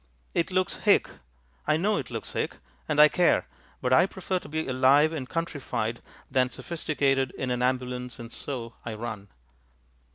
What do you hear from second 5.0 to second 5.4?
and